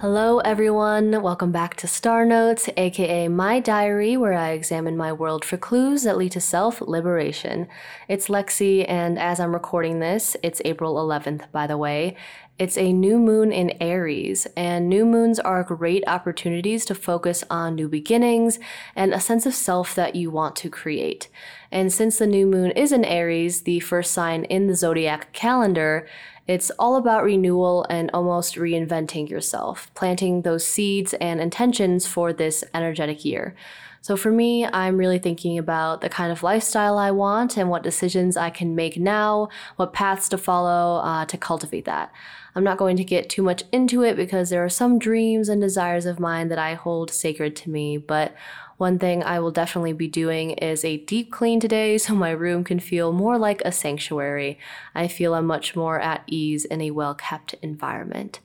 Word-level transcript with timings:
Hello, 0.00 0.29
everyone. 0.44 1.22
Welcome 1.22 1.52
back 1.52 1.76
to 1.76 1.86
Star 1.86 2.24
Notes, 2.24 2.68
aka 2.76 3.28
my 3.28 3.60
diary, 3.60 4.16
where 4.16 4.32
I 4.32 4.50
examine 4.50 4.96
my 4.96 5.12
world 5.12 5.44
for 5.44 5.56
clues 5.56 6.04
that 6.04 6.16
lead 6.16 6.32
to 6.32 6.40
self 6.40 6.80
liberation. 6.80 7.68
It's 8.08 8.28
Lexi, 8.28 8.84
and 8.88 9.18
as 9.18 9.38
I'm 9.38 9.52
recording 9.52 10.00
this, 10.00 10.36
it's 10.42 10.62
April 10.64 10.96
11th, 10.96 11.50
by 11.52 11.66
the 11.66 11.76
way. 11.76 12.16
It's 12.58 12.76
a 12.76 12.92
new 12.92 13.18
moon 13.18 13.52
in 13.52 13.72
Aries, 13.80 14.46
and 14.56 14.88
new 14.88 15.06
moons 15.06 15.38
are 15.38 15.64
great 15.64 16.04
opportunities 16.06 16.84
to 16.86 16.94
focus 16.94 17.42
on 17.50 17.74
new 17.74 17.88
beginnings 17.88 18.58
and 18.94 19.14
a 19.14 19.20
sense 19.20 19.46
of 19.46 19.54
self 19.54 19.94
that 19.94 20.14
you 20.14 20.30
want 20.30 20.56
to 20.56 20.70
create. 20.70 21.28
And 21.72 21.92
since 21.92 22.18
the 22.18 22.26
new 22.26 22.46
moon 22.46 22.70
is 22.72 22.92
in 22.92 23.04
Aries, 23.04 23.62
the 23.62 23.80
first 23.80 24.12
sign 24.12 24.44
in 24.44 24.66
the 24.66 24.76
zodiac 24.76 25.32
calendar, 25.32 26.06
it's 26.50 26.72
all 26.80 26.96
about 26.96 27.22
renewal 27.22 27.86
and 27.88 28.10
almost 28.12 28.56
reinventing 28.56 29.30
yourself, 29.30 29.88
planting 29.94 30.29
those 30.42 30.66
seeds 30.66 31.14
and 31.14 31.40
intentions 31.40 32.06
for 32.06 32.32
this 32.32 32.64
energetic 32.74 33.24
year. 33.24 33.54
So 34.02 34.16
for 34.16 34.30
me, 34.30 34.64
I'm 34.64 34.96
really 34.96 35.18
thinking 35.18 35.58
about 35.58 36.00
the 36.00 36.08
kind 36.08 36.32
of 36.32 36.42
lifestyle 36.42 36.96
I 36.96 37.10
want 37.10 37.58
and 37.58 37.68
what 37.68 37.82
decisions 37.82 38.36
I 38.36 38.48
can 38.48 38.74
make 38.74 38.96
now, 38.96 39.50
what 39.76 39.92
paths 39.92 40.28
to 40.30 40.38
follow 40.38 41.02
uh, 41.04 41.26
to 41.26 41.36
cultivate 41.36 41.84
that. 41.84 42.10
I'm 42.54 42.64
not 42.64 42.78
going 42.78 42.96
to 42.96 43.04
get 43.04 43.28
too 43.28 43.42
much 43.42 43.62
into 43.72 44.02
it 44.02 44.16
because 44.16 44.48
there 44.48 44.64
are 44.64 44.70
some 44.70 44.98
dreams 44.98 45.48
and 45.50 45.60
desires 45.60 46.06
of 46.06 46.18
mine 46.18 46.48
that 46.48 46.58
I 46.58 46.74
hold 46.74 47.10
sacred 47.10 47.54
to 47.56 47.70
me, 47.70 47.98
but 47.98 48.34
one 48.78 48.98
thing 48.98 49.22
I 49.22 49.38
will 49.40 49.50
definitely 49.50 49.92
be 49.92 50.08
doing 50.08 50.52
is 50.52 50.86
a 50.86 50.96
deep 50.96 51.30
clean 51.30 51.60
today 51.60 51.98
so 51.98 52.14
my 52.14 52.30
room 52.30 52.64
can 52.64 52.80
feel 52.80 53.12
more 53.12 53.36
like 53.36 53.60
a 53.62 53.70
sanctuary. 53.70 54.58
I 54.94 55.06
feel 55.06 55.34
I'm 55.34 55.44
much 55.44 55.76
more 55.76 56.00
at 56.00 56.24
ease 56.26 56.64
in 56.64 56.80
a 56.80 56.90
well 56.90 57.14
kept 57.14 57.54
environment. 57.60 58.40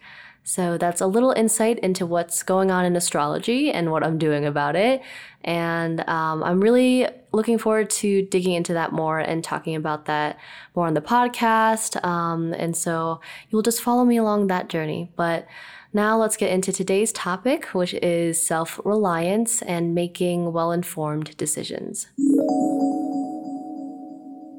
So 0.48 0.78
that's 0.78 1.02
a 1.02 1.08
little 1.08 1.32
insight 1.32 1.80
into 1.80 2.06
what's 2.06 2.44
going 2.44 2.70
on 2.70 2.86
in 2.86 2.96
astrology 2.96 3.72
and 3.72 3.92
what 3.92 4.04
I'm 4.04 4.20
doing 4.20 4.46
about 4.46 4.76
it. 4.76 5.02
And 5.44 6.08
um, 6.08 6.44
I'm 6.44 6.62
really 6.62 7.08
looking 7.32 7.58
forward 7.58 7.90
to 7.90 8.22
digging 8.28 8.54
into 8.54 8.74
that 8.74 8.92
more 8.92 9.18
and 9.18 9.44
talking 9.44 9.76
about 9.76 10.06
that 10.06 10.38
more 10.76 10.86
on 10.86 10.94
the 10.94 11.02
podcast. 11.02 12.02
Um, 12.06 12.54
and 12.54 12.78
so 12.78 13.22
you'll 13.50 13.64
just 13.64 13.82
follow 13.82 14.06
me 14.06 14.18
along 14.18 14.46
that 14.48 14.70
journey. 14.70 15.12
But 15.16 15.48
now 15.94 16.16
let's 16.16 16.38
get 16.38 16.52
into 16.52 16.72
today's 16.72 17.12
topic, 17.12 17.66
which 17.74 17.96
is 17.96 18.40
self 18.40 18.80
reliance 18.86 19.64
and 19.64 19.96
making 19.96 20.54
well 20.54 20.72
informed 20.72 21.36
decisions. 21.38 22.06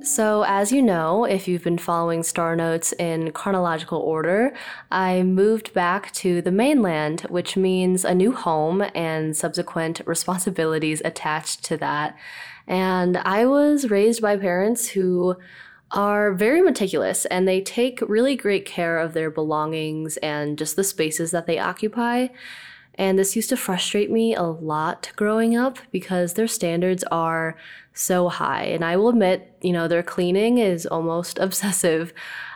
So, 0.03 0.45
as 0.47 0.71
you 0.73 0.83
know, 0.83 1.25
if 1.25 1.49
you've 1.49 1.65
been 1.65 1.79
following 1.79 2.23
Star 2.23 2.55
Notes 2.55 2.93
in 2.93 3.33
chronological 3.33 3.99
order, 3.99 4.55
I 4.91 5.23
moved 5.23 5.73
back 5.73 6.13
to 6.15 6.41
the 6.41 6.53
mainland, 6.53 7.23
which 7.23 7.57
means 7.57 8.05
a 8.05 8.15
new 8.15 8.33
home 8.33 8.85
and 8.95 9.37
subsequent 9.37 10.01
responsibilities 10.07 11.03
attached 11.05 11.65
to 11.65 11.77
that. 11.79 12.17
And 12.67 13.17
I 13.19 13.47
was 13.47 13.91
raised 13.91 14.23
by 14.23 14.37
parents 14.37 14.89
who 14.89 15.37
are 15.93 16.33
very 16.35 16.61
meticulous 16.61 17.25
and 17.27 17.47
they 17.47 17.61
take 17.61 18.01
really 18.03 18.37
great 18.37 18.67
care 18.67 18.99
of 18.99 19.13
their 19.13 19.31
belongings 19.31 20.17
and 20.19 20.59
just 20.59 20.77
the 20.77 20.85
spaces 20.85 21.31
that 21.31 21.47
they 21.47 21.59
occupy. 21.59 22.29
And 22.99 23.19
this 23.19 23.37
used 23.37 23.51
to 23.51 23.57
frustrate 23.57 24.11
me 24.11 24.35
a 24.35 24.43
lot 24.43 25.13
growing 25.17 25.57
up 25.57 25.79
because 25.91 26.35
their 26.35 26.49
standards 26.49 27.05
are 27.05 27.57
so 27.97 28.29
high. 28.29 28.65
And 28.65 28.85
I 28.85 28.97
will 28.97 29.09
admit, 29.09 29.57
you 29.63 29.73
know, 29.73 29.89
their 29.89 30.03
cleaning 30.03 30.59
is 30.59 30.87
almost 30.87 31.39
obsessive. 31.41 32.13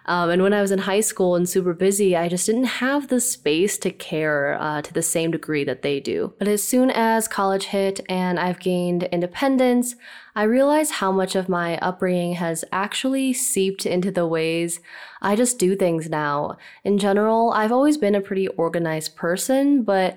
Um, 0.06 0.30
and 0.30 0.42
when 0.42 0.52
I 0.52 0.62
was 0.62 0.70
in 0.70 0.80
high 0.80 1.00
school 1.00 1.36
and 1.36 1.48
super 1.48 1.74
busy, 1.74 2.16
I 2.16 2.28
just 2.28 2.46
didn't 2.46 2.64
have 2.64 3.08
the 3.08 3.20
space 3.20 3.78
to 3.78 3.90
care 3.90 4.56
uh, 4.60 4.82
to 4.82 4.92
the 4.92 5.02
same 5.02 5.30
degree 5.30 5.62
that 5.64 5.82
they 5.82 6.00
do. 6.00 6.32
But 6.38 6.48
as 6.48 6.64
soon 6.64 6.90
as 6.90 7.28
college 7.28 7.66
hit 7.66 8.00
and 8.08 8.38
I've 8.38 8.60
gained 8.60 9.04
independence, 9.04 9.94
I 10.34 10.44
realized 10.44 10.92
how 10.92 11.12
much 11.12 11.36
of 11.36 11.48
my 11.48 11.76
upbringing 11.78 12.34
has 12.34 12.64
actually 12.72 13.32
seeped 13.32 13.84
into 13.86 14.10
the 14.10 14.26
ways 14.26 14.80
I 15.22 15.36
just 15.36 15.58
do 15.58 15.76
things 15.76 16.08
now. 16.08 16.56
In 16.82 16.98
general, 16.98 17.52
I've 17.52 17.72
always 17.72 17.98
been 17.98 18.14
a 18.14 18.20
pretty 18.20 18.48
organized 18.48 19.16
person, 19.16 19.82
but 19.82 20.16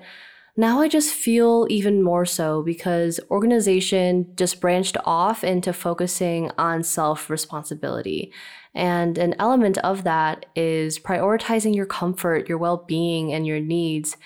now 0.56 0.80
I 0.80 0.88
just 0.88 1.12
feel 1.12 1.66
even 1.68 2.02
more 2.02 2.24
so 2.24 2.62
because 2.62 3.18
organization 3.30 4.32
just 4.36 4.60
branched 4.60 4.96
off 5.04 5.42
into 5.42 5.72
focusing 5.72 6.50
on 6.56 6.82
self 6.82 7.28
responsibility. 7.28 8.32
And 8.74 9.18
an 9.18 9.34
element 9.38 9.78
of 9.78 10.04
that 10.04 10.46
is 10.54 10.98
prioritizing 10.98 11.74
your 11.74 11.86
comfort, 11.86 12.48
your 12.48 12.58
well 12.58 12.84
being, 12.86 13.32
and 13.32 13.46
your 13.46 13.60
needs. 13.60 14.16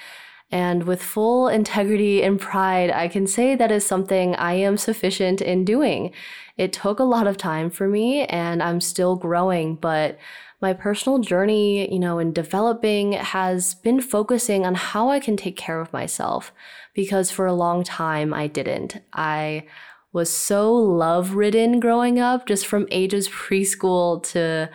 And 0.51 0.85
with 0.85 1.03
full 1.03 1.49
integrity 1.49 2.23
and 2.23 2.41
pride, 2.41 2.91
I 2.91 3.09
can 3.09 3.27
say 3.27 3.55
that 3.55 3.71
is 3.71 3.85
something 3.85 4.35
I 4.37 4.55
am 4.55 4.79
sufficient 4.79 5.43
in 5.43 5.65
doing. 5.65 6.13
It 6.57 6.73
took 6.73 6.99
a 6.99 7.05
lot 7.05 7.27
of 7.27 7.37
time 7.37 7.71
for 7.71 7.87
me 7.87 8.25
and 8.25 8.63
I'm 8.63 8.81
still 8.81 9.15
growing, 9.17 9.77
but 9.77 10.19
my 10.61 10.73
personal 10.73 11.19
journey, 11.19 11.93
you 11.93 11.99
know, 11.99 12.19
in 12.19 12.33
developing 12.33 13.13
has 13.13 13.75
been 13.75 14.01
focusing 14.01 14.67
on 14.67 14.75
how 14.75 15.09
I 15.11 15.21
can 15.21 15.37
take 15.37 15.57
care 15.57 15.81
of 15.81 15.93
myself 15.93 16.53
because 16.95 17.31
for 17.31 17.47
a 17.47 17.53
long 17.53 17.85
time 17.85 18.35
I 18.35 18.49
didn't. 18.49 19.01
I 19.13 19.67
was 20.13 20.31
so 20.35 20.75
love 20.75 21.35
ridden 21.35 21.79
growing 21.79 22.19
up, 22.19 22.47
just 22.47 22.67
from 22.67 22.89
ages 22.91 23.29
preschool 23.29 24.23
to 24.33 24.71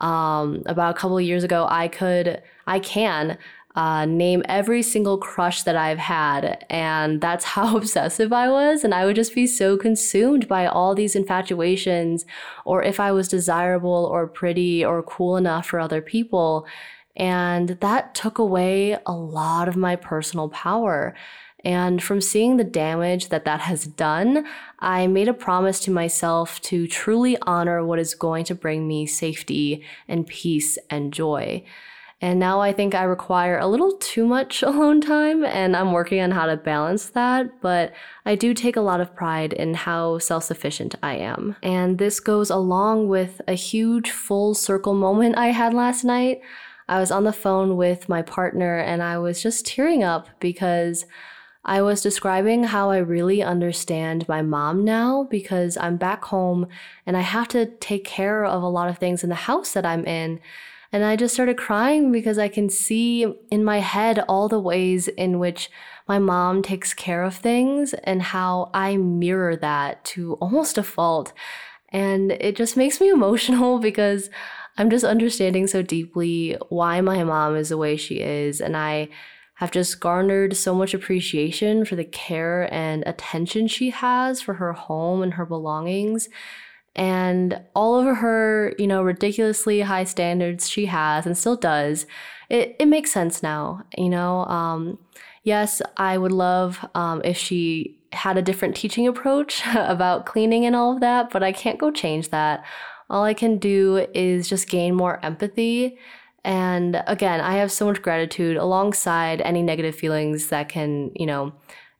um, 0.00 0.62
about 0.66 0.96
a 0.96 0.98
couple 0.98 1.20
years 1.20 1.44
ago. 1.44 1.66
I 1.70 1.88
could, 1.88 2.42
I 2.66 2.78
can 2.78 3.38
uh, 3.74 4.04
name 4.04 4.42
every 4.46 4.82
single 4.82 5.18
crush 5.18 5.62
that 5.62 5.76
I've 5.76 5.98
had. 5.98 6.64
And 6.68 7.20
that's 7.20 7.44
how 7.56 7.76
obsessive 7.76 8.32
I 8.32 8.48
was. 8.50 8.84
And 8.84 8.94
I 8.94 9.04
would 9.04 9.16
just 9.16 9.34
be 9.34 9.46
so 9.46 9.76
consumed 9.76 10.48
by 10.48 10.66
all 10.66 10.94
these 10.94 11.16
infatuations, 11.16 12.24
or 12.64 12.82
if 12.82 13.00
I 13.00 13.12
was 13.12 13.28
desirable 13.28 14.08
or 14.12 14.26
pretty 14.26 14.84
or 14.84 15.02
cool 15.02 15.36
enough 15.36 15.66
for 15.66 15.80
other 15.80 16.02
people. 16.02 16.66
And 17.16 17.70
that 17.80 18.14
took 18.14 18.38
away 18.38 18.98
a 19.04 19.12
lot 19.12 19.68
of 19.68 19.76
my 19.76 19.96
personal 19.96 20.48
power. 20.48 21.14
And 21.64 22.02
from 22.02 22.20
seeing 22.20 22.56
the 22.56 22.64
damage 22.64 23.28
that 23.28 23.44
that 23.44 23.60
has 23.60 23.86
done, 23.86 24.46
I 24.80 25.06
made 25.06 25.28
a 25.28 25.34
promise 25.34 25.78
to 25.80 25.90
myself 25.92 26.60
to 26.62 26.88
truly 26.88 27.36
honor 27.42 27.84
what 27.84 28.00
is 28.00 28.14
going 28.14 28.44
to 28.46 28.54
bring 28.54 28.88
me 28.88 29.06
safety 29.06 29.84
and 30.08 30.26
peace 30.26 30.76
and 30.90 31.12
joy. 31.12 31.64
And 32.22 32.38
now 32.38 32.60
I 32.60 32.72
think 32.72 32.94
I 32.94 33.02
require 33.02 33.58
a 33.58 33.66
little 33.66 33.96
too 33.98 34.24
much 34.24 34.62
alone 34.62 35.00
time, 35.00 35.44
and 35.44 35.76
I'm 35.76 35.90
working 35.90 36.20
on 36.20 36.30
how 36.30 36.46
to 36.46 36.56
balance 36.56 37.10
that. 37.10 37.60
But 37.60 37.92
I 38.24 38.36
do 38.36 38.54
take 38.54 38.76
a 38.76 38.80
lot 38.80 39.00
of 39.00 39.14
pride 39.14 39.52
in 39.52 39.74
how 39.74 40.18
self 40.18 40.44
sufficient 40.44 40.94
I 41.02 41.16
am. 41.16 41.56
And 41.64 41.98
this 41.98 42.20
goes 42.20 42.48
along 42.48 43.08
with 43.08 43.42
a 43.48 43.54
huge 43.54 44.12
full 44.12 44.54
circle 44.54 44.94
moment 44.94 45.36
I 45.36 45.48
had 45.48 45.74
last 45.74 46.04
night. 46.04 46.40
I 46.88 47.00
was 47.00 47.10
on 47.10 47.24
the 47.24 47.32
phone 47.32 47.76
with 47.76 48.08
my 48.08 48.22
partner, 48.22 48.78
and 48.78 49.02
I 49.02 49.18
was 49.18 49.42
just 49.42 49.66
tearing 49.66 50.02
up 50.02 50.28
because. 50.40 51.04
I 51.64 51.80
was 51.80 52.02
describing 52.02 52.64
how 52.64 52.90
I 52.90 52.96
really 52.98 53.40
understand 53.40 54.26
my 54.26 54.42
mom 54.42 54.84
now 54.84 55.28
because 55.30 55.76
I'm 55.76 55.96
back 55.96 56.24
home 56.24 56.66
and 57.06 57.16
I 57.16 57.20
have 57.20 57.46
to 57.50 57.66
take 57.66 58.04
care 58.04 58.44
of 58.44 58.64
a 58.64 58.68
lot 58.68 58.88
of 58.88 58.98
things 58.98 59.22
in 59.22 59.28
the 59.28 59.36
house 59.36 59.72
that 59.74 59.86
I'm 59.86 60.04
in. 60.04 60.40
And 60.92 61.04
I 61.04 61.16
just 61.16 61.32
started 61.32 61.56
crying 61.56 62.12
because 62.12 62.38
I 62.38 62.48
can 62.48 62.68
see 62.68 63.24
in 63.50 63.64
my 63.64 63.78
head 63.78 64.22
all 64.28 64.48
the 64.48 64.60
ways 64.60 65.08
in 65.08 65.38
which 65.38 65.70
my 66.06 66.18
mom 66.18 66.62
takes 66.62 66.92
care 66.92 67.22
of 67.22 67.34
things 67.34 67.94
and 68.04 68.20
how 68.20 68.70
I 68.74 68.98
mirror 68.98 69.56
that 69.56 70.04
to 70.06 70.34
almost 70.34 70.76
a 70.76 70.82
fault. 70.82 71.32
And 71.88 72.32
it 72.32 72.56
just 72.56 72.76
makes 72.76 73.00
me 73.00 73.08
emotional 73.12 73.78
because 73.78 74.28
I'm 74.76 74.90
just 74.90 75.04
understanding 75.04 75.66
so 75.66 75.80
deeply 75.80 76.58
why 76.68 77.00
my 77.00 77.24
mom 77.24 77.56
is 77.56 77.70
the 77.70 77.78
way 77.78 77.96
she 77.96 78.20
is. 78.20 78.60
And 78.60 78.76
I 78.76 79.08
have 79.54 79.70
just 79.70 80.00
garnered 80.00 80.56
so 80.56 80.74
much 80.74 80.92
appreciation 80.92 81.84
for 81.86 81.96
the 81.96 82.04
care 82.04 82.72
and 82.72 83.02
attention 83.06 83.68
she 83.68 83.90
has 83.90 84.42
for 84.42 84.54
her 84.54 84.72
home 84.72 85.22
and 85.22 85.34
her 85.34 85.46
belongings 85.46 86.28
and 86.94 87.60
all 87.74 87.96
of 87.98 88.16
her, 88.18 88.74
you 88.78 88.86
know, 88.86 89.02
ridiculously 89.02 89.80
high 89.80 90.04
standards 90.04 90.68
she 90.68 90.86
has 90.86 91.26
and 91.26 91.36
still 91.36 91.56
does, 91.56 92.06
it, 92.50 92.76
it 92.78 92.86
makes 92.86 93.10
sense 93.12 93.42
now, 93.42 93.82
you 93.96 94.10
know. 94.10 94.44
Um, 94.44 94.98
yes, 95.42 95.80
I 95.96 96.18
would 96.18 96.32
love 96.32 96.84
um, 96.94 97.22
if 97.24 97.36
she 97.36 97.98
had 98.12 98.36
a 98.36 98.42
different 98.42 98.76
teaching 98.76 99.06
approach 99.06 99.62
about 99.74 100.26
cleaning 100.26 100.66
and 100.66 100.76
all 100.76 100.94
of 100.94 101.00
that, 101.00 101.30
but 101.30 101.42
I 101.42 101.52
can't 101.52 101.78
go 101.78 101.90
change 101.90 102.28
that. 102.28 102.64
All 103.08 103.24
I 103.24 103.34
can 103.34 103.58
do 103.58 104.06
is 104.14 104.48
just 104.48 104.68
gain 104.68 104.94
more 104.94 105.24
empathy. 105.24 105.98
And 106.44 107.02
again, 107.06 107.40
I 107.40 107.54
have 107.54 107.70
so 107.70 107.86
much 107.86 108.02
gratitude 108.02 108.56
alongside 108.56 109.40
any 109.42 109.62
negative 109.62 109.94
feelings 109.94 110.48
that 110.48 110.68
can, 110.68 111.12
you 111.14 111.26
know, 111.26 111.52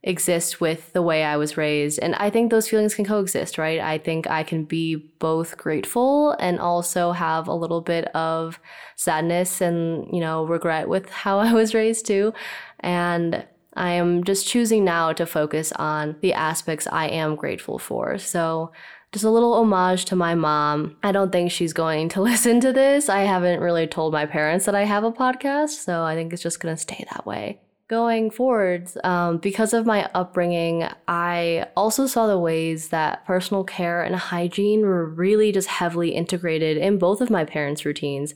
exist 0.04 0.60
with 0.60 0.92
the 0.92 1.02
way 1.02 1.22
I 1.22 1.36
was 1.36 1.56
raised. 1.56 1.98
And 2.00 2.14
I 2.16 2.28
think 2.28 2.50
those 2.50 2.68
feelings 2.68 2.94
can 2.94 3.04
coexist, 3.04 3.56
right? 3.56 3.78
I 3.78 3.98
think 3.98 4.28
I 4.28 4.42
can 4.42 4.64
be 4.64 4.96
both 4.96 5.56
grateful 5.56 6.32
and 6.32 6.58
also 6.58 7.12
have 7.12 7.46
a 7.46 7.54
little 7.54 7.80
bit 7.80 8.06
of 8.14 8.58
sadness 8.96 9.60
and, 9.60 10.06
you 10.12 10.20
know, 10.20 10.44
regret 10.44 10.88
with 10.88 11.08
how 11.24 11.38
I 11.38 11.52
was 11.52 11.74
raised 11.74 12.06
too. 12.06 12.34
And 12.80 13.46
I 13.74 13.92
am 13.92 14.24
just 14.24 14.46
choosing 14.46 14.84
now 14.84 15.12
to 15.12 15.24
focus 15.24 15.72
on 15.72 16.16
the 16.20 16.34
aspects 16.34 16.88
I 16.90 17.06
am 17.06 17.36
grateful 17.36 17.78
for. 17.78 18.18
So, 18.18 18.72
just 19.12 19.24
a 19.26 19.30
little 19.30 19.52
homage 19.52 20.06
to 20.06 20.16
my 20.16 20.34
mom. 20.34 20.96
I 21.02 21.12
don't 21.12 21.30
think 21.30 21.50
she's 21.50 21.74
going 21.74 22.08
to 22.10 22.22
listen 22.22 22.60
to 22.60 22.72
this. 22.72 23.10
I 23.10 23.20
haven't 23.20 23.60
really 23.60 23.86
told 23.86 24.14
my 24.14 24.24
parents 24.24 24.64
that 24.64 24.74
I 24.74 24.84
have 24.84 25.04
a 25.04 25.12
podcast, 25.12 25.84
so 25.84 26.02
I 26.02 26.14
think 26.14 26.32
it's 26.32 26.42
just 26.42 26.60
going 26.60 26.74
to 26.74 26.80
stay 26.80 27.04
that 27.10 27.26
way 27.26 27.60
going 27.88 28.30
forwards, 28.30 28.96
um, 29.04 29.38
because 29.38 29.72
of 29.74 29.86
my 29.86 30.08
upbringing, 30.14 30.88
I 31.08 31.66
also 31.76 32.06
saw 32.06 32.26
the 32.26 32.38
ways 32.38 32.88
that 32.88 33.24
personal 33.26 33.64
care 33.64 34.02
and 34.02 34.16
hygiene 34.16 34.82
were 34.82 35.06
really 35.06 35.52
just 35.52 35.68
heavily 35.68 36.10
integrated 36.10 36.76
in 36.76 36.98
both 36.98 37.20
of 37.20 37.30
my 37.30 37.44
parents' 37.44 37.84
routines. 37.84 38.34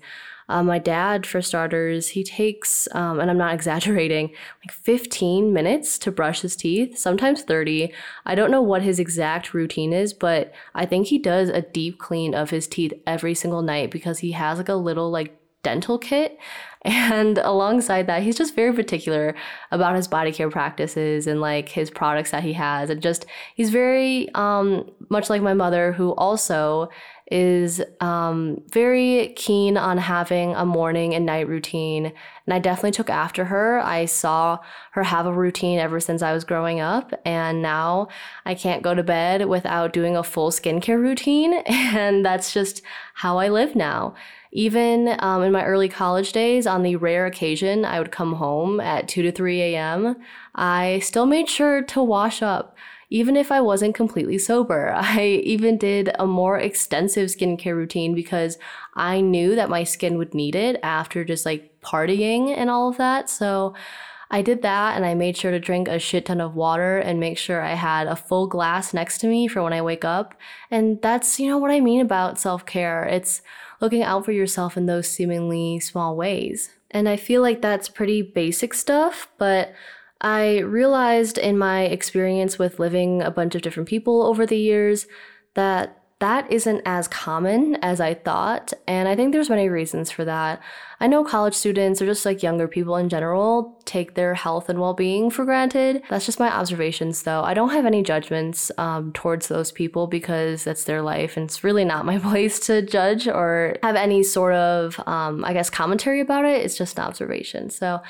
Uh, 0.48 0.62
my 0.62 0.78
dad, 0.78 1.26
for 1.26 1.42
starters, 1.42 2.08
he 2.08 2.22
takes, 2.22 2.86
um, 2.92 3.18
and 3.18 3.30
I'm 3.30 3.38
not 3.38 3.54
exaggerating, 3.58 4.28
like 4.64 4.72
15 4.72 5.52
minutes 5.52 5.98
to 6.00 6.12
brush 6.12 6.42
his 6.42 6.54
teeth, 6.54 6.98
sometimes 6.98 7.42
30. 7.42 7.92
I 8.24 8.34
don't 8.34 8.50
know 8.50 8.62
what 8.62 8.82
his 8.82 8.98
exact 8.98 9.54
routine 9.54 9.92
is, 9.92 10.12
but 10.12 10.52
I 10.74 10.86
think 10.86 11.06
he 11.06 11.18
does 11.18 11.48
a 11.48 11.62
deep 11.62 11.98
clean 11.98 12.34
of 12.34 12.50
his 12.50 12.66
teeth 12.66 12.92
every 13.06 13.34
single 13.34 13.62
night 13.62 13.90
because 13.90 14.18
he 14.20 14.32
has 14.32 14.58
like 14.58 14.68
a 14.68 14.74
little 14.74 15.10
like 15.10 15.40
dental 15.62 15.98
kit. 15.98 16.38
And 16.86 17.38
alongside 17.38 18.06
that, 18.06 18.22
he's 18.22 18.38
just 18.38 18.54
very 18.54 18.72
particular 18.72 19.34
about 19.72 19.96
his 19.96 20.06
body 20.06 20.30
care 20.30 20.48
practices 20.48 21.26
and 21.26 21.40
like 21.40 21.68
his 21.68 21.90
products 21.90 22.30
that 22.30 22.44
he 22.44 22.52
has. 22.52 22.90
And 22.90 23.02
just, 23.02 23.26
he's 23.56 23.70
very 23.70 24.32
um, 24.34 24.88
much 25.10 25.28
like 25.28 25.42
my 25.42 25.54
mother, 25.54 25.92
who 25.92 26.14
also 26.14 26.88
is 27.28 27.82
um, 28.00 28.62
very 28.70 29.32
keen 29.34 29.76
on 29.76 29.98
having 29.98 30.54
a 30.54 30.64
morning 30.64 31.14
and 31.14 31.26
night 31.26 31.48
routine. 31.48 32.06
And 32.46 32.54
I 32.54 32.60
definitely 32.60 32.92
took 32.92 33.10
after 33.10 33.46
her. 33.46 33.80
I 33.80 34.04
saw 34.04 34.58
her 34.92 35.02
have 35.02 35.26
a 35.26 35.32
routine 35.32 35.80
ever 35.80 35.98
since 35.98 36.22
I 36.22 36.32
was 36.32 36.44
growing 36.44 36.78
up. 36.78 37.12
And 37.24 37.62
now 37.62 38.08
I 38.44 38.54
can't 38.54 38.82
go 38.82 38.94
to 38.94 39.02
bed 39.02 39.46
without 39.46 39.92
doing 39.92 40.16
a 40.16 40.22
full 40.22 40.50
skincare 40.50 41.00
routine. 41.00 41.62
And 41.96 42.26
that's 42.26 42.52
just 42.52 42.82
how 43.14 43.38
I 43.38 43.48
live 43.48 43.74
now. 43.74 44.14
Even 44.52 45.16
um, 45.20 45.42
in 45.42 45.52
my 45.52 45.64
early 45.64 45.88
college 45.88 46.32
days, 46.32 46.66
on 46.66 46.82
the 46.82 46.96
rare 46.96 47.26
occasion 47.26 47.84
I 47.84 47.98
would 47.98 48.12
come 48.12 48.34
home 48.34 48.80
at 48.80 49.08
2 49.08 49.22
to 49.22 49.32
3 49.32 49.60
a.m., 49.62 50.16
I 50.54 51.00
still 51.00 51.26
made 51.26 51.48
sure 51.48 51.82
to 51.82 52.02
wash 52.02 52.42
up. 52.42 52.76
Even 53.08 53.36
if 53.36 53.52
I 53.52 53.60
wasn't 53.60 53.94
completely 53.94 54.38
sober, 54.38 54.92
I 54.96 55.42
even 55.44 55.78
did 55.78 56.10
a 56.18 56.26
more 56.26 56.58
extensive 56.58 57.28
skincare 57.28 57.76
routine 57.76 58.14
because 58.14 58.58
I 58.94 59.20
knew 59.20 59.54
that 59.54 59.70
my 59.70 59.84
skin 59.84 60.18
would 60.18 60.34
need 60.34 60.54
it 60.54 60.80
after 60.82 61.24
just 61.24 61.46
like 61.46 61.80
partying 61.80 62.56
and 62.56 62.70
all 62.70 62.88
of 62.88 62.96
that. 62.96 63.30
So 63.30 63.74
I 64.30 64.42
did 64.42 64.62
that 64.62 64.96
and 64.96 65.06
I 65.06 65.14
made 65.14 65.36
sure 65.36 65.52
to 65.52 65.60
drink 65.60 65.86
a 65.86 65.98
shit 65.98 66.26
ton 66.26 66.40
of 66.40 66.56
water 66.56 66.98
and 66.98 67.20
make 67.20 67.38
sure 67.38 67.62
I 67.62 67.74
had 67.74 68.08
a 68.08 68.16
full 68.16 68.48
glass 68.48 68.92
next 68.92 69.18
to 69.18 69.28
me 69.28 69.46
for 69.46 69.62
when 69.62 69.72
I 69.72 69.82
wake 69.82 70.04
up. 70.04 70.34
And 70.70 71.00
that's, 71.00 71.38
you 71.38 71.48
know, 71.48 71.58
what 71.58 71.70
I 71.70 71.80
mean 71.80 72.00
about 72.00 72.40
self 72.40 72.66
care. 72.66 73.04
It's 73.04 73.42
looking 73.80 74.02
out 74.02 74.24
for 74.24 74.32
yourself 74.32 74.76
in 74.76 74.86
those 74.86 75.08
seemingly 75.08 75.78
small 75.78 76.16
ways. 76.16 76.70
And 76.90 77.08
I 77.08 77.16
feel 77.16 77.42
like 77.42 77.62
that's 77.62 77.88
pretty 77.88 78.22
basic 78.22 78.74
stuff, 78.74 79.28
but 79.38 79.72
I 80.20 80.58
realized 80.60 81.38
in 81.38 81.58
my 81.58 81.82
experience 81.82 82.58
with 82.58 82.78
living 82.78 83.22
a 83.22 83.30
bunch 83.30 83.54
of 83.54 83.62
different 83.62 83.88
people 83.88 84.22
over 84.22 84.46
the 84.46 84.58
years 84.58 85.06
that 85.54 86.02
that 86.18 86.50
isn't 86.50 86.80
as 86.86 87.08
common 87.08 87.76
as 87.82 88.00
I 88.00 88.14
thought, 88.14 88.72
and 88.88 89.06
I 89.06 89.14
think 89.14 89.32
there's 89.32 89.50
many 89.50 89.68
reasons 89.68 90.10
for 90.10 90.24
that. 90.24 90.62
I 90.98 91.08
know 91.08 91.22
college 91.22 91.52
students 91.52 92.00
or 92.00 92.06
just 92.06 92.24
like 92.24 92.42
younger 92.42 92.66
people 92.66 92.96
in 92.96 93.10
general 93.10 93.78
take 93.84 94.14
their 94.14 94.32
health 94.32 94.70
and 94.70 94.80
well-being 94.80 95.28
for 95.28 95.44
granted. 95.44 96.02
That's 96.08 96.24
just 96.24 96.40
my 96.40 96.50
observations 96.50 97.22
though. 97.24 97.42
I 97.42 97.52
don't 97.52 97.68
have 97.68 97.84
any 97.84 98.02
judgments 98.02 98.70
um, 98.78 99.12
towards 99.12 99.48
those 99.48 99.72
people 99.72 100.06
because 100.06 100.64
that's 100.64 100.84
their 100.84 101.02
life 101.02 101.36
and 101.36 101.44
it's 101.44 101.62
really 101.62 101.84
not 101.84 102.06
my 102.06 102.18
place 102.18 102.58
to 102.60 102.80
judge 102.80 103.28
or 103.28 103.76
have 103.82 103.96
any 103.96 104.22
sort 104.22 104.54
of, 104.54 104.98
um, 105.06 105.44
I 105.44 105.52
guess, 105.52 105.68
commentary 105.68 106.20
about 106.20 106.46
it. 106.46 106.64
It's 106.64 106.78
just 106.78 106.98
an 106.98 107.04
observation. 107.04 107.68
So 107.68 108.00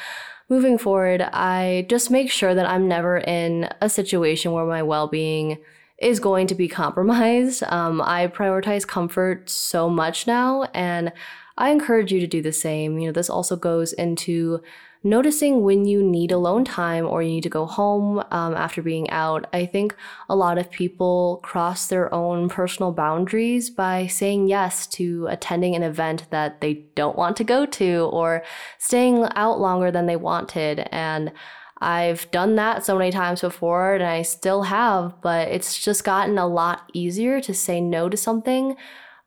moving 0.48 0.78
forward, 0.78 1.22
I 1.22 1.86
just 1.88 2.10
make 2.10 2.30
sure 2.30 2.54
that 2.54 2.68
I'm 2.68 2.88
never 2.88 3.18
in 3.18 3.68
a 3.80 3.88
situation 3.88 4.52
where 4.52 4.66
my 4.66 4.82
well-being 4.82 5.58
is 5.98 6.20
going 6.20 6.46
to 6.48 6.54
be 6.54 6.68
compromised. 6.68 7.62
Um, 7.76 8.00
I 8.00 8.28
prioritize 8.28 8.86
comfort 8.86 9.50
so 9.50 9.90
much 9.90 10.26
now, 10.26 10.64
and 10.72 11.12
I 11.58 11.70
encourage 11.70 12.12
you 12.12 12.20
to 12.20 12.26
do 12.26 12.40
the 12.40 12.52
same. 12.52 12.98
You 12.98 13.06
know, 13.06 13.12
this 13.12 13.28
also 13.28 13.56
goes 13.56 13.92
into 13.92 14.62
noticing 15.06 15.62
when 15.62 15.84
you 15.84 16.02
need 16.02 16.32
alone 16.32 16.64
time 16.64 17.06
or 17.06 17.22
you 17.22 17.30
need 17.30 17.42
to 17.42 17.48
go 17.48 17.64
home 17.64 18.18
um, 18.30 18.54
after 18.54 18.82
being 18.82 19.08
out. 19.10 19.46
I 19.52 19.64
think 19.66 19.94
a 20.28 20.36
lot 20.36 20.58
of 20.58 20.70
people 20.70 21.40
cross 21.42 21.86
their 21.86 22.12
own 22.12 22.48
personal 22.48 22.92
boundaries 22.92 23.70
by 23.70 24.06
saying 24.08 24.48
yes 24.48 24.86
to 24.88 25.26
attending 25.28 25.74
an 25.74 25.82
event 25.82 26.28
that 26.30 26.60
they 26.60 26.86
don't 26.94 27.16
want 27.16 27.36
to 27.36 27.44
go 27.44 27.66
to 27.66 28.10
or 28.12 28.42
staying 28.78 29.26
out 29.36 29.60
longer 29.60 29.90
than 29.90 30.06
they 30.06 30.16
wanted. 30.16 30.88
And 30.90 31.32
I've 31.78 32.30
done 32.30 32.56
that 32.56 32.84
so 32.84 32.96
many 32.96 33.10
times 33.10 33.42
before 33.42 33.94
and 33.94 34.04
I 34.04 34.22
still 34.22 34.62
have, 34.62 35.14
but 35.20 35.48
it's 35.48 35.82
just 35.82 36.04
gotten 36.04 36.38
a 36.38 36.46
lot 36.46 36.90
easier 36.94 37.40
to 37.42 37.52
say 37.52 37.80
no 37.80 38.08
to 38.08 38.16
something 38.16 38.76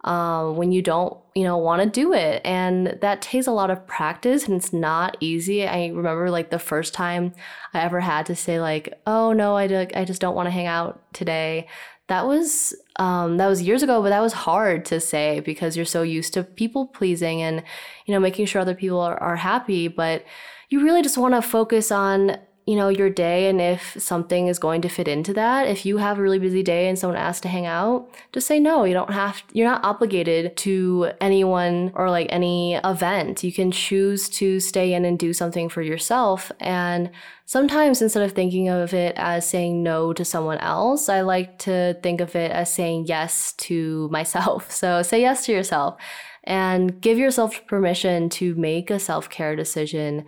um, 0.04 0.56
when 0.56 0.72
you 0.72 0.82
don't, 0.82 1.16
you 1.36 1.44
know, 1.44 1.58
want 1.58 1.84
to 1.84 1.90
do 1.90 2.14
it. 2.14 2.42
And 2.44 2.98
that 3.02 3.22
takes 3.22 3.48
a 3.48 3.52
lot 3.52 3.70
of 3.70 3.86
practice 3.86 4.48
and 4.48 4.56
it's 4.56 4.74
not 4.74 5.18
easy. 5.20 5.68
I 5.68 5.88
remember 5.88 6.32
like 6.32 6.50
the 6.50 6.60
first 6.60 6.94
time 6.94 7.34
I 7.74 7.82
ever 7.82 8.00
had 8.00 8.26
to 8.28 8.36
say 8.36 8.60
like, 8.60 8.94
oh 9.06 9.34
no, 9.34 9.56
I, 9.56 9.68
do, 9.68 9.86
I 9.94 10.06
just 10.06 10.22
don't 10.22 10.36
want 10.36 10.48
to 10.48 10.52
hang 10.52 10.68
out 10.68 11.02
today. 11.14 11.68
That 12.08 12.26
was 12.26 12.74
um, 12.96 13.38
that 13.38 13.46
was 13.48 13.62
years 13.62 13.84
ago, 13.84 14.02
but 14.02 14.10
that 14.10 14.20
was 14.20 14.34
hard 14.34 14.84
to 14.86 15.00
say 15.00 15.42
because 15.42 15.78
you're 15.78 15.86
so 15.86 16.02
used 16.02 16.34
to 16.34 16.44
people 16.44 16.88
pleasing 16.88 17.44
and 17.44 17.62
you 18.08 18.14
know 18.14 18.20
making 18.20 18.48
sure 18.48 18.60
other 18.60 18.74
people 18.74 19.00
are, 19.00 19.22
are 19.22 19.36
happy. 19.36 19.88
But 19.88 20.26
you 20.70 20.84
really 20.84 21.02
just 21.02 21.18
want 21.18 21.34
to 21.34 21.42
focus 21.42 21.92
on 21.92 22.38
you 22.70 22.76
know 22.76 22.90
your 22.90 23.10
day 23.10 23.50
and 23.50 23.60
if 23.60 23.96
something 24.00 24.46
is 24.46 24.60
going 24.60 24.80
to 24.84 24.90
fit 24.90 25.08
into 25.08 25.34
that. 25.34 25.68
If 25.68 25.88
you 25.88 25.98
have 25.98 26.20
a 26.20 26.22
really 26.22 26.38
busy 26.38 26.62
day 26.62 26.88
and 26.88 27.00
someone 27.00 27.18
asks 27.18 27.42
to 27.42 27.48
hang 27.48 27.66
out 27.66 28.08
just 28.32 28.46
say 28.46 28.60
no. 28.60 28.84
You 28.84 28.94
don't 28.94 29.12
have 29.12 29.42
you're 29.54 29.68
not 29.68 29.84
obligated 29.84 30.56
to 30.58 31.12
anyone 31.20 31.92
or 31.96 32.12
like 32.12 32.28
any 32.30 32.76
event. 32.76 33.44
You 33.44 33.52
can 33.52 33.72
choose 33.72 34.30
to 34.30 34.60
stay 34.60 34.94
in 34.94 35.04
and 35.04 35.18
do 35.18 35.34
something 35.34 35.68
for 35.68 35.82
yourself. 35.82 36.52
And 36.60 37.10
sometimes 37.46 38.04
instead 38.04 38.22
of 38.22 38.34
thinking 38.34 38.70
of 38.70 38.94
it 38.94 39.16
as 39.18 39.50
saying 39.50 39.82
no 39.82 40.14
to 40.14 40.24
someone 40.24 40.60
else 40.60 41.10
i 41.10 41.22
like 41.22 41.58
to 41.58 41.98
think 42.04 42.22
of 42.22 42.36
it 42.36 42.52
as 42.52 42.72
saying 42.72 43.06
yes 43.08 43.54
to 43.54 44.08
myself. 44.12 44.72
So 44.80 45.02
say 45.02 45.22
yes 45.22 45.46
to 45.46 45.52
yourself 45.52 45.98
and 46.44 47.02
give 47.02 47.18
yourself 47.18 47.66
permission 47.68 48.30
to 48.30 48.54
make 48.56 48.92
a 48.92 49.00
self-care 49.00 49.56
decision 49.56 50.26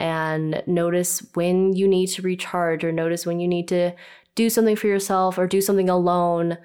and 0.00 0.62
notice 0.66 1.24
when 1.34 1.74
you 1.74 1.86
need 1.86 2.08
to 2.08 2.22
recharge 2.22 2.82
or 2.82 2.90
notice 2.90 3.26
when 3.26 3.38
you 3.38 3.46
need 3.46 3.68
to 3.68 3.94
do 4.34 4.48
something 4.48 4.74
for 4.74 4.86
yourself 4.86 5.38
or 5.38 5.46
do 5.46 5.60
something 5.60 5.90
alone. 5.90 6.58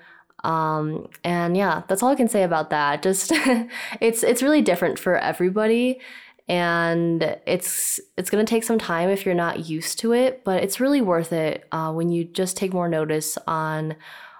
Um, 0.43 1.07
and 1.23 1.57
yeah 1.57 1.81
that's 1.87 2.03
all 2.03 2.09
i 2.09 2.15
can 2.15 2.29
say 2.29 2.43
about 2.43 2.69
that. 2.69 3.03
Just 3.03 3.31
it's 4.01 4.23
it's 4.23 4.41
really 4.41 4.61
different 4.61 4.97
for 4.97 5.17
everybody 5.17 5.99
and 6.47 7.37
it's 7.47 7.99
it's 8.17 8.29
going 8.29 8.45
to 8.45 8.49
take 8.49 8.63
some 8.63 8.77
time 8.77 9.09
if 9.09 9.25
you're 9.25 9.35
not 9.35 9.67
used 9.67 9.97
to 9.99 10.13
it 10.13 10.43
but 10.43 10.61
it's 10.63 10.79
really 10.79 11.01
worth 11.01 11.33
it 11.33 11.65
uh, 11.71 11.91
when 11.91 12.09
you 12.09 12.23
just 12.23 12.55
take 12.55 12.71
more 12.71 12.87
notice 12.87 13.37
on 13.47 13.95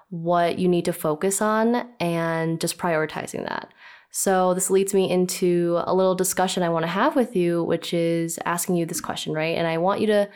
what 0.10 0.60
you 0.60 0.68
need 0.68 0.86
to 0.86 0.94
focus 0.94 1.42
on 1.42 1.90
and 2.00 2.62
just 2.62 2.78
prioritizing 2.78 3.44
that 3.48 3.74
so, 4.18 4.54
this 4.54 4.70
leads 4.70 4.94
me 4.94 5.12
into 5.12 5.78
a 5.86 5.94
little 5.94 6.16
discussion 6.16 6.64
I 6.64 6.70
want 6.70 6.84
to 6.84 6.88
have 6.88 7.18
with 7.18 7.36
you, 7.36 7.66
which 7.66 7.94
is 7.94 8.40
asking 8.46 8.78
you 8.78 8.86
this 8.86 9.02
question, 9.02 9.34
right? 9.34 9.58
And 9.58 9.68
I 9.68 9.78
want 9.78 10.00
you 10.00 10.08
to, 10.08 10.30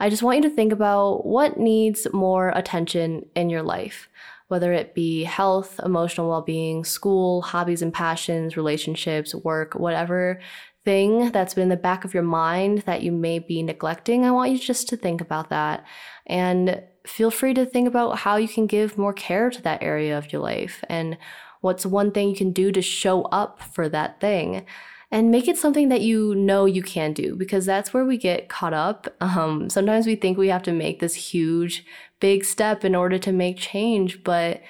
I 0.00 0.08
just 0.08 0.22
want 0.22 0.38
you 0.38 0.48
to 0.48 0.56
think 0.56 0.72
about 0.72 1.26
what 1.26 1.58
needs 1.58 2.06
more 2.14 2.48
attention 2.54 3.26
in 3.34 3.50
your 3.50 3.62
life, 3.62 4.08
whether 4.48 4.72
it 4.72 4.94
be 4.94 5.24
health, 5.24 5.78
emotional 5.84 6.30
well 6.30 6.40
being, 6.40 6.82
school, 6.82 7.42
hobbies 7.42 7.82
and 7.82 7.92
passions, 7.92 8.56
relationships, 8.56 9.34
work, 9.34 9.74
whatever 9.74 10.40
thing 10.86 11.30
that's 11.30 11.52
been 11.52 11.64
in 11.64 11.68
the 11.68 11.76
back 11.76 12.06
of 12.06 12.14
your 12.14 12.22
mind 12.22 12.78
that 12.86 13.02
you 13.02 13.12
may 13.12 13.38
be 13.38 13.62
neglecting. 13.62 14.24
I 14.24 14.30
want 14.30 14.52
you 14.52 14.58
just 14.58 14.88
to 14.88 14.96
think 14.96 15.20
about 15.20 15.50
that. 15.50 15.84
And 16.26 16.82
feel 17.06 17.30
free 17.30 17.52
to 17.52 17.66
think 17.66 17.86
about 17.86 18.18
how 18.18 18.36
you 18.36 18.48
can 18.48 18.66
give 18.66 18.96
more 18.96 19.12
care 19.12 19.50
to 19.50 19.60
that 19.62 19.82
area 19.82 20.16
of 20.16 20.32
your 20.32 20.40
life 20.40 20.82
and 20.88 21.18
What's 21.66 21.84
one 21.84 22.12
thing 22.12 22.30
you 22.30 22.36
can 22.36 22.52
do 22.52 22.72
to 22.72 22.80
show 22.80 23.22
up 23.24 23.60
for 23.60 23.88
that 23.88 24.20
thing? 24.20 24.64
and 25.10 25.30
make 25.30 25.46
it 25.46 25.56
something 25.56 25.88
that 25.88 26.00
you 26.00 26.34
know 26.34 26.64
you 26.64 26.82
can 26.82 27.12
do 27.12 27.36
because 27.36 27.64
that's 27.64 27.94
where 27.94 28.04
we 28.04 28.16
get 28.16 28.48
caught 28.48 28.74
up. 28.74 29.06
Um, 29.20 29.70
sometimes 29.70 30.06
we 30.06 30.16
think 30.16 30.36
we 30.36 30.48
have 30.48 30.64
to 30.64 30.72
make 30.72 30.98
this 30.98 31.14
huge, 31.14 31.86
big 32.18 32.44
step 32.44 32.84
in 32.84 32.94
order 32.94 33.18
to 33.18 33.32
make 33.32 33.56
change, 33.56 34.24
but 34.24 34.62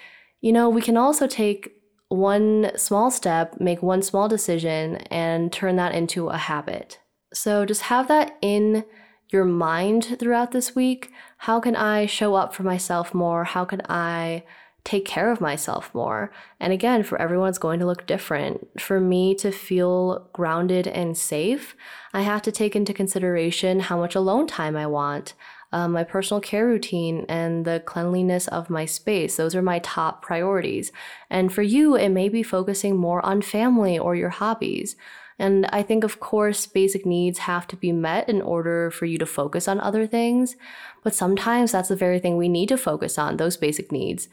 you 0.42 0.52
know, 0.52 0.68
we 0.68 0.82
can 0.82 0.96
also 0.96 1.26
take 1.26 1.72
one 2.08 2.70
small 2.76 3.10
step, 3.10 3.58
make 3.60 3.82
one 3.82 4.02
small 4.02 4.28
decision, 4.28 4.96
and 5.10 5.52
turn 5.52 5.76
that 5.76 5.94
into 5.94 6.28
a 6.28 6.36
habit. 6.36 7.00
So 7.32 7.64
just 7.64 7.82
have 7.82 8.06
that 8.08 8.36
in 8.42 8.84
your 9.30 9.44
mind 9.44 10.16
throughout 10.18 10.52
this 10.52 10.76
week. 10.76 11.10
How 11.38 11.58
can 11.60 11.74
I 11.74 12.06
show 12.06 12.34
up 12.34 12.54
for 12.54 12.62
myself 12.62 13.12
more? 13.12 13.44
How 13.44 13.64
can 13.64 13.82
I 13.88 14.44
take 14.86 15.04
care 15.04 15.32
of 15.32 15.40
myself 15.40 15.92
more? 15.92 16.30
And 16.60 16.72
again, 16.72 17.02
for 17.02 17.20
everyone, 17.20 17.48
it's 17.48 17.58
going 17.58 17.80
to 17.80 17.86
look 17.86 18.06
different. 18.06 18.80
For 18.80 19.00
me 19.00 19.34
to 19.34 19.50
feel 19.50 20.30
grounded 20.32 20.86
and 20.86 21.18
safe, 21.18 21.76
I 22.14 22.22
have 22.22 22.40
to 22.42 22.52
take 22.52 22.76
into 22.76 22.94
consideration 22.94 23.80
how 23.80 23.98
much 23.98 24.14
alone 24.14 24.46
time 24.46 24.76
I 24.76 24.86
want. 24.86 25.34
Um, 25.72 25.92
my 25.92 26.04
personal 26.04 26.40
care 26.40 26.64
routine 26.64 27.26
and 27.28 27.64
the 27.64 27.82
cleanliness 27.84 28.46
of 28.46 28.70
my 28.70 28.84
space. 28.84 29.36
Those 29.36 29.56
are 29.56 29.62
my 29.62 29.80
top 29.80 30.22
priorities. 30.22 30.92
And 31.28 31.52
for 31.52 31.62
you, 31.62 31.96
it 31.96 32.10
may 32.10 32.28
be 32.28 32.44
focusing 32.44 32.96
more 32.96 33.24
on 33.26 33.42
family 33.42 33.98
or 33.98 34.14
your 34.14 34.30
hobbies. 34.30 34.94
And 35.38 35.66
I 35.66 35.82
think, 35.82 36.04
of 36.04 36.20
course, 36.20 36.64
basic 36.64 37.04
needs 37.04 37.40
have 37.40 37.66
to 37.68 37.76
be 37.76 37.90
met 37.90 38.28
in 38.28 38.40
order 38.40 38.90
for 38.92 39.04
you 39.04 39.18
to 39.18 39.26
focus 39.26 39.66
on 39.66 39.80
other 39.80 40.06
things. 40.06 40.54
But 41.02 41.14
sometimes 41.14 41.72
that's 41.72 41.88
the 41.88 41.96
very 41.96 42.20
thing 42.20 42.36
we 42.36 42.48
need 42.48 42.68
to 42.68 42.78
focus 42.78 43.18
on 43.18 43.36
those 43.36 43.56
basic 43.56 43.90
needs. 43.90 44.28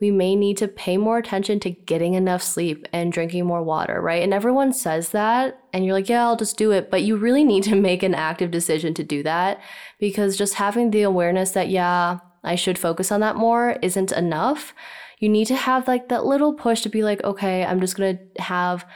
We 0.00 0.10
may 0.10 0.36
need 0.36 0.56
to 0.58 0.68
pay 0.68 0.96
more 0.96 1.18
attention 1.18 1.58
to 1.60 1.70
getting 1.70 2.14
enough 2.14 2.42
sleep 2.42 2.86
and 2.92 3.12
drinking 3.12 3.46
more 3.46 3.62
water, 3.62 4.00
right? 4.00 4.22
And 4.22 4.32
everyone 4.32 4.72
says 4.72 5.10
that, 5.10 5.60
and 5.72 5.84
you're 5.84 5.94
like, 5.94 6.08
yeah, 6.08 6.24
I'll 6.24 6.36
just 6.36 6.56
do 6.56 6.70
it. 6.70 6.90
But 6.90 7.02
you 7.02 7.16
really 7.16 7.44
need 7.44 7.64
to 7.64 7.74
make 7.88 8.02
an 8.02 8.14
active 8.14 8.50
decision 8.50 8.94
to 8.94 9.04
do 9.04 9.22
that 9.24 9.60
because 9.98 10.36
just 10.36 10.54
having 10.54 10.90
the 10.90 11.02
awareness 11.02 11.50
that, 11.52 11.68
yeah, 11.68 12.18
I 12.44 12.54
should 12.54 12.78
focus 12.78 13.10
on 13.10 13.20
that 13.20 13.36
more 13.36 13.76
isn't 13.82 14.12
enough. 14.12 14.74
You 15.18 15.28
need 15.28 15.46
to 15.46 15.56
have 15.56 15.88
like 15.88 16.08
that 16.08 16.24
little 16.24 16.54
push 16.54 16.82
to 16.82 16.88
be 16.88 17.02
like, 17.02 17.22
okay, 17.24 17.64
I'm 17.64 17.80
just 17.80 17.96
gonna 17.96 18.18
have 18.38 18.86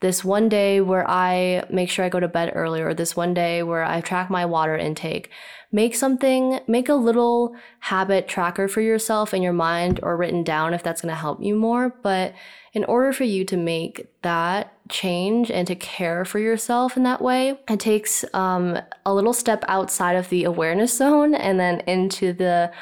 this 0.00 0.24
one 0.24 0.48
day 0.48 0.80
where 0.80 1.08
I 1.08 1.64
make 1.70 1.90
sure 1.90 2.04
I 2.04 2.08
go 2.08 2.20
to 2.20 2.28
bed 2.28 2.52
earlier, 2.54 2.88
or 2.88 2.94
this 2.94 3.16
one 3.16 3.34
day 3.34 3.62
where 3.62 3.84
I 3.84 4.00
track 4.00 4.30
my 4.30 4.46
water 4.46 4.76
intake. 4.76 5.30
Make 5.70 5.94
something, 5.94 6.60
make 6.66 6.88
a 6.88 6.94
little 6.94 7.54
habit 7.80 8.26
tracker 8.26 8.68
for 8.68 8.80
yourself 8.80 9.34
in 9.34 9.42
your 9.42 9.52
mind 9.52 10.00
or 10.02 10.16
written 10.16 10.42
down 10.42 10.72
if 10.72 10.82
that's 10.82 11.02
going 11.02 11.12
to 11.12 11.20
help 11.20 11.42
you 11.42 11.54
more. 11.54 11.94
But 12.02 12.32
in 12.72 12.84
order 12.84 13.12
for 13.12 13.24
you 13.24 13.44
to 13.46 13.56
make 13.56 14.06
that 14.22 14.72
change 14.88 15.50
and 15.50 15.66
to 15.66 15.74
care 15.74 16.24
for 16.24 16.38
yourself 16.38 16.96
in 16.96 17.02
that 17.02 17.20
way, 17.20 17.58
it 17.68 17.80
takes 17.80 18.24
um, 18.32 18.78
a 19.04 19.12
little 19.12 19.34
step 19.34 19.64
outside 19.68 20.16
of 20.16 20.28
the 20.28 20.44
awareness 20.44 20.96
zone 20.96 21.34
and 21.34 21.58
then 21.58 21.80
into 21.80 22.32
the, 22.32 22.72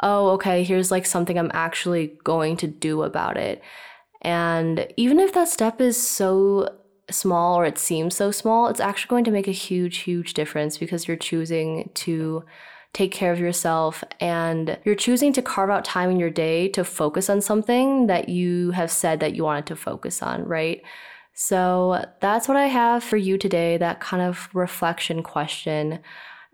oh, 0.00 0.28
okay, 0.30 0.62
here's 0.62 0.90
like 0.90 1.06
something 1.06 1.38
I'm 1.38 1.50
actually 1.54 2.18
going 2.22 2.58
to 2.58 2.66
do 2.66 3.02
about 3.02 3.36
it. 3.38 3.62
And 4.26 4.88
even 4.96 5.20
if 5.20 5.32
that 5.34 5.48
step 5.48 5.80
is 5.80 5.96
so 5.96 6.68
small 7.08 7.54
or 7.54 7.64
it 7.64 7.78
seems 7.78 8.16
so 8.16 8.32
small, 8.32 8.66
it's 8.66 8.80
actually 8.80 9.08
going 9.08 9.24
to 9.24 9.30
make 9.30 9.46
a 9.46 9.52
huge, 9.52 9.98
huge 9.98 10.34
difference 10.34 10.76
because 10.78 11.06
you're 11.06 11.16
choosing 11.16 11.90
to 11.94 12.44
take 12.92 13.12
care 13.12 13.30
of 13.30 13.38
yourself 13.38 14.02
and 14.18 14.78
you're 14.84 14.96
choosing 14.96 15.32
to 15.32 15.42
carve 15.42 15.70
out 15.70 15.84
time 15.84 16.10
in 16.10 16.18
your 16.18 16.30
day 16.30 16.66
to 16.70 16.82
focus 16.82 17.30
on 17.30 17.40
something 17.40 18.08
that 18.08 18.28
you 18.28 18.72
have 18.72 18.90
said 18.90 19.20
that 19.20 19.36
you 19.36 19.44
wanted 19.44 19.66
to 19.66 19.76
focus 19.76 20.20
on, 20.20 20.44
right? 20.44 20.82
So 21.32 22.04
that's 22.20 22.48
what 22.48 22.56
I 22.56 22.66
have 22.66 23.04
for 23.04 23.18
you 23.18 23.38
today, 23.38 23.76
that 23.76 24.00
kind 24.00 24.22
of 24.22 24.48
reflection 24.54 25.22
question. 25.22 26.00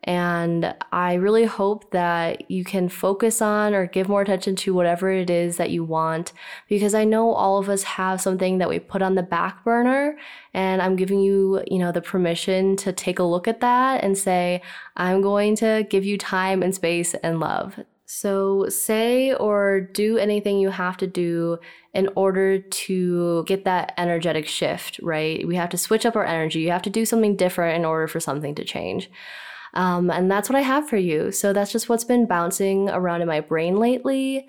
And 0.05 0.75
I 0.91 1.15
really 1.15 1.45
hope 1.45 1.93
that 1.93 2.51
you 2.51 2.65
can 2.65 2.89
focus 2.89 3.41
on 3.41 3.73
or 3.73 3.87
give 3.87 4.09
more 4.09 4.23
attention 4.23 4.57
to 4.57 4.75
whatever 4.75 5.11
it 5.11 5.31
is 5.31 5.59
that 5.59 5.71
you 5.71 5.85
want, 5.85 6.33
because 6.69 6.95
I 6.95 7.05
know 7.05 7.33
all 7.33 7.59
of 7.59 7.69
us 7.69 7.85
have 7.85 8.21
something 8.21 8.59
that 8.59 8.69
we 8.69 8.81
put 8.81 9.03
on 9.03 9.15
the 9.15 9.23
back 9.23 9.65
burner. 9.65 10.17
And 10.55 10.83
I'm 10.83 10.97
giving 10.97 11.21
you, 11.21 11.63
you 11.71 11.79
know, 11.79 11.93
the 11.93 12.03
permission 12.03 12.77
to 12.79 12.93
take 12.93 13.21
a 13.21 13.25
look 13.25 13.47
at 13.47 13.61
that 13.61 14.03
and 14.03 14.19
say, 14.19 14.63
I'm 14.97 15.23
going 15.23 15.55
to 15.57 15.87
give 15.89 16.05
you 16.05 16.19
time 16.19 16.63
and 16.63 16.75
space 16.75 17.15
and 17.15 17.39
love. 17.39 17.79
So, 18.05 18.69
say 18.69 19.33
or 19.33 19.81
do 19.81 20.19
anything 20.19 20.59
you 20.59 20.69
have 20.69 20.99
to 20.99 21.07
do 21.07 21.59
in 21.95 22.11
order 22.15 22.59
to 22.59 23.43
get 23.45 23.65
that 23.65 23.95
energetic 23.97 24.47
shift, 24.47 25.01
right? 25.03 25.47
We 25.47 25.57
have 25.57 25.71
to 25.71 25.79
switch 25.79 26.05
up 26.05 26.15
our 26.15 26.25
energy. 26.25 26.61
You 26.61 26.73
have 26.73 26.83
to 26.83 26.91
do 26.91 27.07
something 27.07 27.37
different 27.37 27.77
in 27.77 27.87
order 27.87 28.07
for 28.09 28.21
something 28.21 28.55
to 28.57 28.65
change. 28.65 29.11
Um, 29.75 30.11
and 30.11 30.31
that's 30.31 30.49
what 30.49 30.57
I 30.57 30.63
have 30.63 30.89
for 30.89 30.97
you. 30.97 31.33
So 31.33 31.53
that's 31.53 31.73
just 31.73 31.89
what's 31.89 32.05
been 32.05 32.27
bouncing 32.27 32.89
around 32.91 33.23
in 33.23 33.29
my 33.29 33.41
brain 33.41 33.77
lately. 33.77 34.47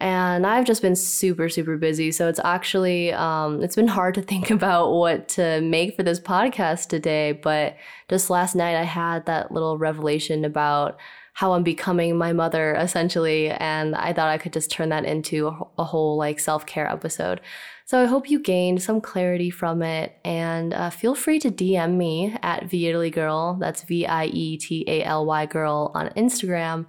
And 0.00 0.46
I've 0.46 0.64
just 0.64 0.82
been 0.82 0.94
super, 0.94 1.48
super 1.48 1.76
busy. 1.76 2.12
So 2.12 2.28
it's 2.28 2.40
actually, 2.44 3.12
um, 3.12 3.62
it's 3.62 3.76
been 3.76 3.88
hard 3.98 4.14
to 4.14 4.22
think 4.22 4.50
about 4.50 4.92
what 4.92 5.28
to 5.30 5.60
make 5.60 5.96
for 5.96 6.02
this 6.02 6.20
podcast 6.20 6.88
today. 6.88 7.32
But 7.32 7.76
just 8.08 8.30
last 8.30 8.54
night, 8.54 8.76
I 8.76 8.84
had 8.84 9.26
that 9.26 9.50
little 9.50 9.78
revelation 9.78 10.44
about 10.44 10.98
how 11.32 11.52
I'm 11.52 11.62
becoming 11.62 12.18
my 12.18 12.32
mother 12.32 12.74
essentially. 12.74 13.48
And 13.50 13.94
I 13.94 14.12
thought 14.12 14.28
I 14.28 14.38
could 14.38 14.52
just 14.52 14.72
turn 14.72 14.88
that 14.88 15.04
into 15.04 15.46
a, 15.78 15.84
whole 15.84 16.16
like 16.16 16.40
self 16.40 16.66
care 16.66 16.90
episode. 16.90 17.40
So 17.88 17.98
I 17.98 18.04
hope 18.04 18.28
you 18.28 18.38
gained 18.38 18.82
some 18.82 19.00
clarity 19.00 19.48
from 19.48 19.80
it. 19.80 20.18
And 20.22 20.74
uh, 20.74 20.90
feel 20.90 21.14
free 21.14 21.38
to 21.38 21.50
DM 21.50 21.96
me 21.96 22.36
at 22.42 22.68
Girl. 22.68 23.56
That's 23.58 23.80
V 23.80 24.04
I 24.04 24.26
E 24.26 24.58
T 24.58 24.84
A 24.86 25.02
L 25.04 25.24
Y 25.24 25.46
Girl 25.46 25.90
on 25.94 26.10
Instagram. 26.10 26.84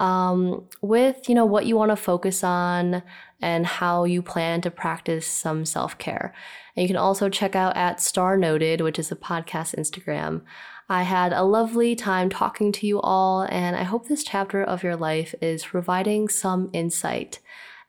Um, 0.00 0.68
with 0.82 1.30
you 1.30 1.34
know 1.34 1.46
what 1.46 1.64
you 1.64 1.78
want 1.78 1.92
to 1.92 1.96
focus 1.96 2.44
on 2.44 3.02
and 3.40 3.64
how 3.64 4.04
you 4.04 4.20
plan 4.20 4.60
to 4.60 4.70
practice 4.70 5.26
some 5.26 5.64
self 5.64 5.96
care. 5.96 6.34
And 6.76 6.82
you 6.82 6.88
can 6.88 6.98
also 6.98 7.30
check 7.30 7.56
out 7.56 7.74
at 7.74 8.02
Star 8.02 8.36
Noted, 8.36 8.82
which 8.82 8.98
is 8.98 9.10
a 9.10 9.16
podcast 9.16 9.74
Instagram. 9.76 10.42
I 10.90 11.04
had 11.04 11.32
a 11.32 11.42
lovely 11.42 11.96
time 11.96 12.28
talking 12.28 12.70
to 12.72 12.86
you 12.86 13.00
all, 13.00 13.46
and 13.48 13.76
I 13.76 13.84
hope 13.84 14.08
this 14.08 14.22
chapter 14.22 14.62
of 14.62 14.82
your 14.82 14.96
life 14.96 15.34
is 15.40 15.64
providing 15.64 16.28
some 16.28 16.68
insight. 16.74 17.38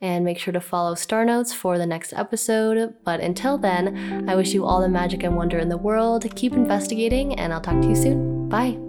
And 0.01 0.25
make 0.25 0.37
sure 0.37 0.53
to 0.53 0.61
follow 0.61 0.93
Star 0.95 1.25
Notes 1.25 1.53
for 1.53 1.77
the 1.77 1.85
next 1.85 2.13
episode. 2.13 2.95
But 3.03 3.21
until 3.21 3.57
then, 3.57 4.29
I 4.29 4.35
wish 4.35 4.53
you 4.53 4.65
all 4.65 4.81
the 4.81 4.89
magic 4.89 5.23
and 5.23 5.35
wonder 5.35 5.57
in 5.57 5.69
the 5.69 5.77
world. 5.77 6.25
Keep 6.35 6.53
investigating, 6.53 7.39
and 7.39 7.53
I'll 7.53 7.61
talk 7.61 7.81
to 7.81 7.87
you 7.87 7.95
soon. 7.95 8.49
Bye. 8.49 8.84